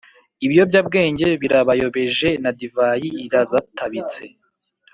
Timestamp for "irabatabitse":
3.25-4.23